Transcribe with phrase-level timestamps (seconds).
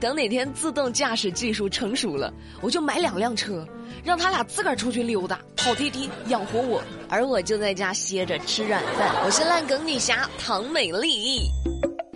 [0.00, 3.66] 等哪天自动驾驶技术成熟了，我就买两辆车，
[4.02, 9.14] 让他俩自个儿出去溜达，跑滴滴养活我，而我就在家歇着吃软饭。
[9.24, 11.40] 我是烂梗女侠唐美丽。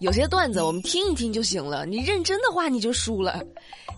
[0.00, 3.42] 有些段子我们听一听就行了，你认真的话你就输了。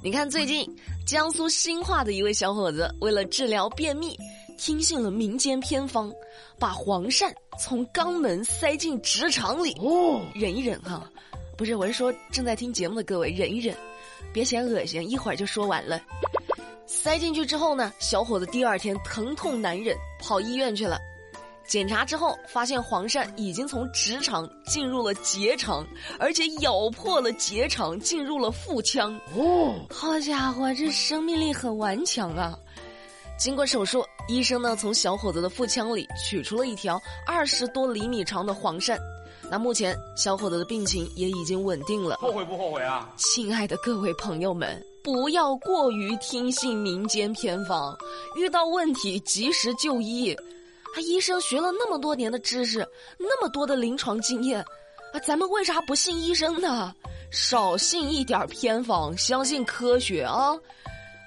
[0.03, 0.69] 你看最近
[1.07, 4.17] 江苏兴化的一位小伙子，为了治疗便秘，
[4.59, 6.13] 听信了民间偏方，
[6.59, 11.09] 把黄鳝从肛门塞进直肠里，哦，忍一忍哈。
[11.63, 13.73] 不是，我是说正在听节目的各位，忍一忍，
[14.33, 16.03] 别嫌恶心，一会儿就说完了。
[16.87, 20.99] 塞进去之后呢，小伙子第二天疼痛难忍，跑医院去了。
[21.65, 25.87] 检查之后发现黄鳝已经从直肠进入了结肠，
[26.19, 29.17] 而且咬破了结肠进入了腹腔。
[29.37, 32.59] 哦，好家伙，这生命力很顽强啊！
[33.39, 38.97] 经过手术，医生呢从小伙子的腹腔里取出了一条二十多厘米长的黄鳝。
[39.51, 42.17] 那目前小伙子的病情也已经稳定了。
[42.17, 43.13] 后悔不后悔啊？
[43.17, 47.97] 亲爱的各位朋友们，不要过于听信民间偏方，
[48.37, 50.33] 遇到问题及时就医。
[50.33, 52.87] 啊，医生学了那么多年的知识，
[53.19, 54.61] 那么多的临床经验，
[55.13, 56.95] 啊，咱们为啥不信医生呢？
[57.31, 60.55] 少信一点偏方，相信科学啊！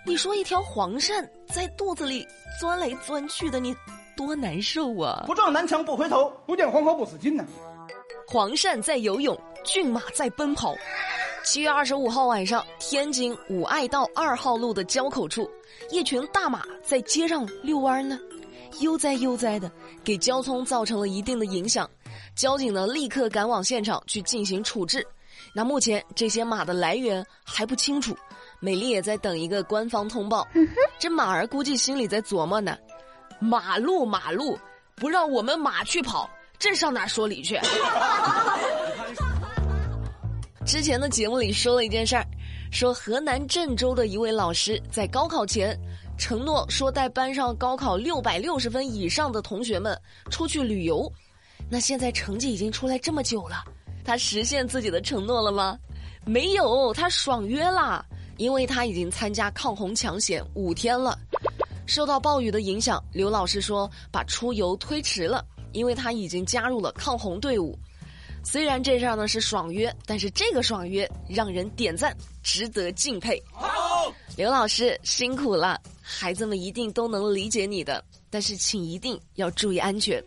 [0.08, 2.26] 你说一条黄鳝在肚子里
[2.60, 3.76] 钻来钻去的，你
[4.16, 5.24] 多难受啊！
[5.26, 7.44] 不撞南墙不回头，不见黄河不死心呢。
[8.28, 10.76] 黄鳝在游泳，骏马在奔跑。
[11.44, 15.50] 七月二十五号晚上，天津五爱道二号路的交口处，
[15.90, 18.20] 一群大马在街上遛弯呢，
[18.82, 19.72] 悠哉悠哉的，
[20.04, 21.90] 给交通造成了一定的影响。
[22.36, 25.06] 交警呢，立刻赶往现场去进行处置。
[25.54, 28.16] 那目前这些马的来源还不清楚，
[28.66, 30.48] 美丽也在等一个官方通报。
[30.98, 32.76] 这马儿估计心里在琢磨呢：
[33.40, 34.58] 马路马路，
[34.96, 36.28] 不让我们马去跑。
[36.58, 37.60] 这上哪说理去？
[40.66, 42.26] 之前的节目里说了一件事儿，
[42.72, 45.80] 说河南郑州的一位老师在高考前
[46.18, 49.96] 承诺说带班上高考六百六十分以上的同学们
[50.32, 51.08] 出去旅游。
[51.70, 53.64] 那现在成绩已经出来这么久了，
[54.04, 55.78] 他实现自己的承诺了吗？
[56.26, 58.04] 没有，他爽约啦，
[58.38, 61.18] 因为他已经参加抗洪抢险五天了。
[61.86, 65.46] 受到暴雨的影响，刘老师说把出游推迟了。
[65.72, 67.78] 因为他已经加入了抗洪队伍，
[68.46, 73.44] 虽然这事儿呢是爽约，但是这个爽约让人点赞，值得敬佩。
[73.52, 73.70] 好，
[74.38, 80.24] 刘老师辛苦了，孩子们一定都能理解你的，但是请一定要注意安全。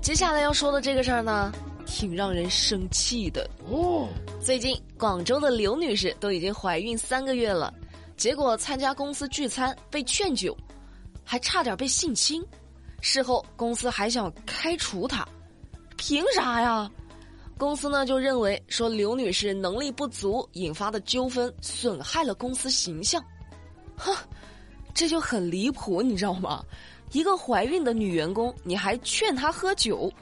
[0.00, 1.52] 接下来要说的这个事儿呢，
[1.96, 4.06] 挺让人生气的哦。
[4.38, 7.72] 最近广州的刘女士都已经怀孕三个月了，
[8.18, 10.54] 结果参加公司聚餐被劝酒，
[11.24, 12.44] 还差点被性侵。
[13.00, 15.26] 事后，公司还想开除她，
[15.96, 16.90] 凭啥呀？
[17.56, 23.24] 公司呢就认为说刘女士能力不足引发的纠纷损害了公司形象，
[23.96, 24.14] 哼，
[24.92, 26.62] 这就很离谱，你知道吗？
[27.12, 30.12] 一个怀孕的女员工，你还劝她喝酒，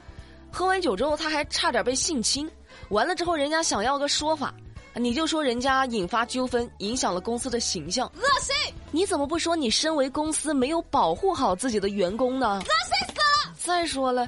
[0.55, 2.49] 喝完酒之后他还差点被性侵，
[2.87, 4.53] 完了之后人家想要个说法，
[4.93, 8.55] 你就说人家引发纠纷，影响了公司的形象，恶心。
[8.89, 12.59] 你怎么不说你身为公司没有保护好自己的员工呢？
[12.59, 12.69] 恶心
[13.09, 13.53] 死了！
[13.57, 14.25] 再说了，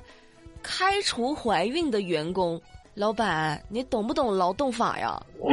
[0.62, 2.62] 开除怀孕的员工，
[2.94, 5.18] 老板，你懂不懂劳动法呀？
[5.40, 5.50] 我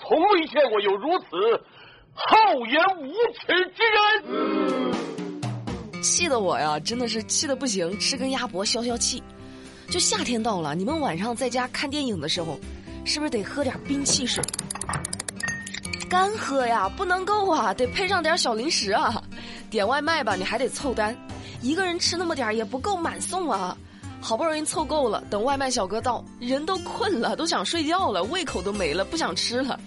[0.00, 1.26] 从未见过有如此
[2.14, 3.82] 厚颜无耻之
[5.92, 6.02] 人！
[6.02, 9.22] 气得我呀，真的是气得不行，吃根鸭脖消消气。
[9.88, 12.58] 就夏天到了，你们晚上在家看电影的时候，
[13.04, 14.42] 是不是得喝点冰汽水？
[16.08, 19.22] 干喝呀，不能够啊，得配上点小零食啊。
[19.70, 21.16] 点外卖吧，你还得凑单，
[21.60, 23.76] 一个人吃那么点也不够满送啊。
[24.20, 29.78] 好不容易凑够了，等外卖小哥到，人都困了，都想睡觉了，胃口都没了，不想吃了。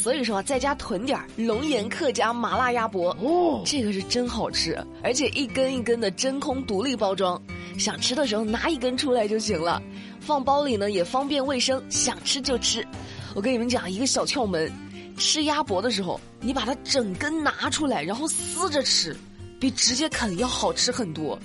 [0.00, 7.40] 所以说，在家囤点龙岩客家麻辣鸭脖，哦，这个是真好吃，而且一根一根的真空独立包装，
[7.76, 9.82] 想吃的时候拿一根出来就行了，
[10.20, 12.86] 放包里呢也方便卫生，想吃就吃。
[13.34, 14.70] 我跟你们讲一个小窍门。
[15.16, 19.16] 吃鸭脖的时候，你把它整根拿出来，然后撕着吃，
[19.58, 21.36] 比直接啃要好吃很多。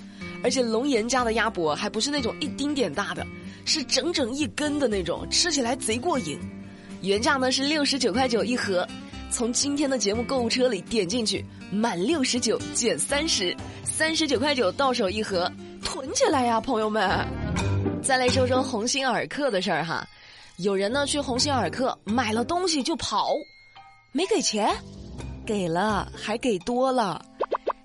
[0.44, 3.26] 而且龙岩家的鸭脖还不是那种一丁点大的，
[3.66, 6.38] 是整整一根的那种，吃起来贼过瘾。
[7.04, 8.88] 原价呢是六十九块九一盒，
[9.30, 13.54] 从今天的节目购物车里点进去，满六十九减三十，
[13.84, 15.52] 三十九块九到手一盒，
[15.84, 17.28] 囤起来呀，朋友们！
[18.02, 20.08] 再来说说鸿星尔克的事儿哈，
[20.60, 23.28] 有人呢去鸿星尔克买了东西就跑。
[24.14, 24.74] 没给钱，
[25.46, 27.22] 给了还给多了。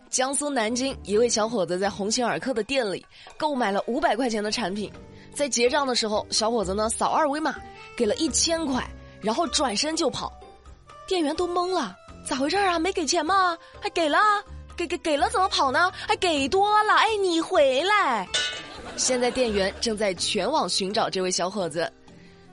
[0.08, 3.04] 江苏南京一位小伙子在鸿星尔克的店里
[3.36, 4.88] 购买了五百块钱的产品，
[5.34, 7.56] 在结账的时候，小伙子呢扫二维码
[7.96, 8.88] 给了一千块，
[9.20, 10.32] 然后转身就跑。
[11.06, 12.78] 店员都懵了，咋回事啊？
[12.78, 13.56] 没给钱吗？
[13.80, 14.18] 还给了？
[14.76, 15.90] 给给给了怎么跑呢？
[16.06, 16.94] 还给多了？
[16.94, 18.28] 哎，你回来！
[18.96, 21.90] 现在店员正在全网寻找这位小伙子，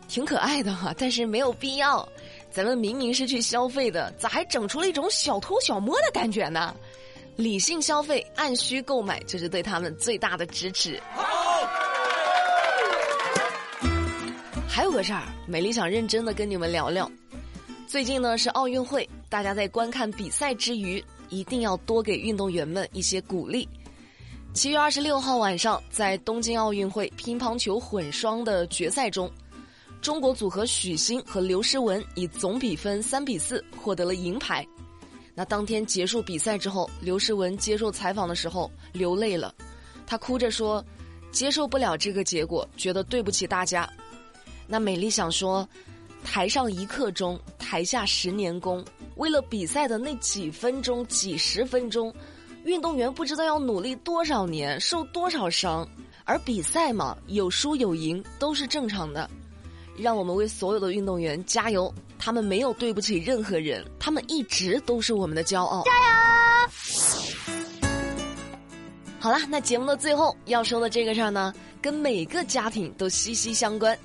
[0.08, 2.08] 挺可爱的哈，但是没有必要。
[2.50, 6.74] 咱们明明是去消费的，咋还整出了一种小偷小摸的感觉呢？
[7.36, 10.98] 理性消费，按需购买，就是对他们最大的支持。
[14.76, 17.10] 还有个事儿，美丽想认真的跟你们聊聊。
[17.88, 23.66] 最近呢是奥运会，大家在观看比赛之余，一定要多给运动员们一些鼓励。
[24.54, 29.32] 七月二十六号晚上，在东京奥运会乒乓球混双的决赛中，
[30.02, 34.68] 中国组合许昕和刘诗雯以总比分三比四获得了银牌。
[35.34, 39.56] 那当天结束比赛之后，刘诗雯接受采访的时候流泪了，
[40.06, 40.84] 她哭着说
[41.32, 43.90] ：“接受不了这个结果，觉得对不起大家。”
[44.68, 45.68] 那美丽想说。
[46.28, 48.84] 台上一刻钟，台下十年功。
[49.18, 52.12] 为了比赛的那几分钟、几十分钟，
[52.64, 55.88] 运动员不知道要努力多少年，受多少伤。
[56.24, 59.30] 而比赛嘛，有输有赢都是正常的。
[59.96, 61.94] 让我们为所有的运动员加油！
[62.18, 65.84] 他们没有对不起任何人，他们一直都是我们的骄傲。
[65.84, 66.70] 加油！
[69.20, 71.54] 好啦，那节目的最后要说的这个事儿呢，
[71.84, 73.96] 跟每个家庭都息息相关。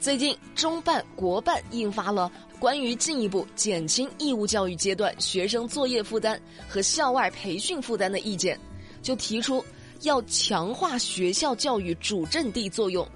[0.00, 8.58] 最近，中办、国办印发了关于进一步减轻义务教育阶段学生作业负担和校外培训负担的意见，
[9.02, 9.62] 就提出
[10.00, 13.06] 要强化学校教育主阵地作用，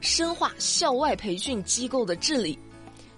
[0.00, 2.58] 深化校外培训机构的治理。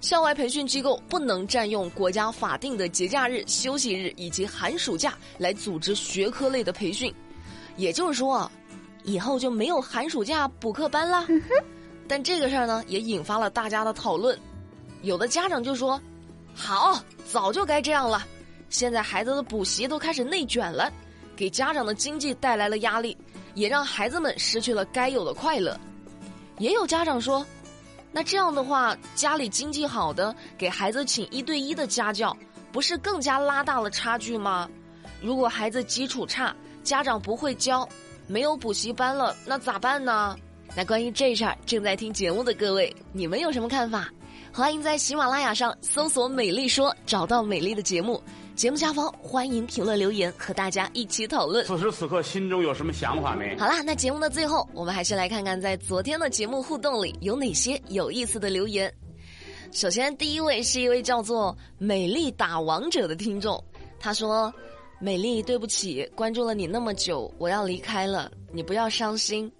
[0.01, 7.15] 校外培训机构不能占用国家法定的节假日、休息日以及寒暑假来组织学科类的培训。
[7.77, 8.51] 也就是说，
[9.05, 11.25] 以后就没有寒暑假补课班啦。
[12.13, 14.39] 但这个事儿呢，也引发了大家的讨论。
[15.01, 15.99] 有的家长就说
[16.55, 18.23] ：“好，早就该这样了。
[18.69, 20.93] 现在孩子的补习都开始内卷了，
[21.35, 23.17] 给家长的经济带来了压力，
[23.55, 25.75] 也让孩子们失去了该有的快乐。”
[26.61, 27.47] 也有家长说
[28.13, 32.37] ：“那这样的话，家里经济好的给孩子请一对一的家教，
[32.71, 34.69] 不是更加拉大了差距吗？
[35.23, 36.55] 如果孩子基础差，
[36.85, 37.89] 家长不会教，
[38.27, 40.37] 没有补习班了，那咋办呢？”
[40.75, 44.09] 那关于这事儿，正在听节目的各位，你们有什么看法？
[44.51, 48.23] 欢迎在喜马拉雅上搜索“美丽说”，找到美丽的节目。
[48.55, 51.67] 节目下方欢迎评论留言，和大家一起讨论。
[51.67, 53.55] 此时此刻，心中有什么想法没？
[53.59, 58.91] 好啦，那节目的最后，我们还是来看看在昨天的节目互动里有哪些有意思的留言。
[59.73, 63.63] 首先，第一位是一位叫做“美丽打王者”的听众，
[64.01, 64.53] 他说
[64.99, 69.53] ：“美丽，对不起，关注了你那么久，我要离开了，你不要伤心。”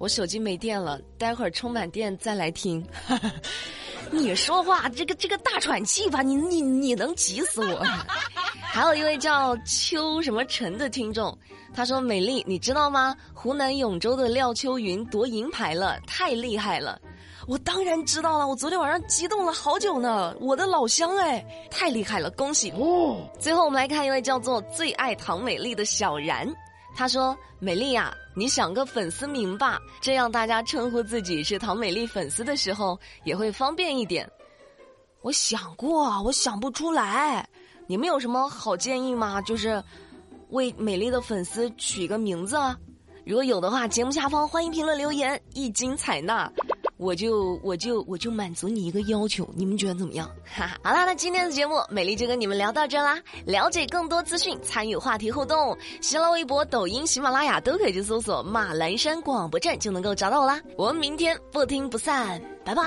[0.00, 2.82] 我手机没电了，待会儿充满电再来听。
[4.10, 7.84] 你说话这个这个大喘气吧，你你你能急死我。
[8.72, 11.36] 还有一位叫邱什么晨的听众，
[11.74, 13.14] 他说：“美丽，你知道吗？
[13.34, 16.98] 湖南永州的廖秋云夺银牌了，太厉害了！”
[17.46, 20.34] 我当然知道了，我昨天晚上激动了好久呢。
[20.40, 22.70] 我的老乡哎，太厉害了，恭喜！
[22.70, 23.18] 哦。
[23.38, 26.48] 最后我们来看一位叫做最爱唐美丽的小然。
[26.96, 34.26] 他说：“美丽呀，你想个粉丝名吧，这样大家称呼自己是唐美丽粉丝的时候也会方便一点。”
[35.20, 37.46] 我想过，我想不出来。
[37.86, 39.42] 你们有什么好建议吗？
[39.42, 39.84] 就是
[40.48, 42.56] 为美丽的粉丝取一个名字，
[43.26, 46.50] 如果有的话，节目下方欢迎评论留言，一经采纳。
[47.00, 50.30] 我就我就我就满足你一个要求，你们觉得怎么样？
[50.44, 53.18] 哈哈，好啦，那今天的节目美丽就跟你们聊到这啦。
[53.46, 60.60] 了解更多资讯，参与话题互动，新浪微博、抖音、喜马拉雅都可以去搜索马栏山广播站就能够找到我啦。
[60.76, 62.82] 我们明天不听不散，拜拜。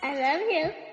[0.00, 0.89] I love you.